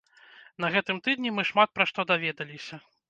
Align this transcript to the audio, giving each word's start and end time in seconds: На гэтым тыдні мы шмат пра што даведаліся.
На 0.63 0.71
гэтым 0.75 1.01
тыдні 1.07 1.33
мы 1.35 1.45
шмат 1.53 1.69
пра 1.77 1.87
што 1.93 2.07
даведаліся. 2.13 2.81